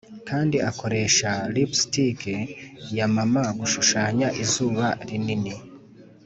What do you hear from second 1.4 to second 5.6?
lipstick ya mama gushushanya izuba rinini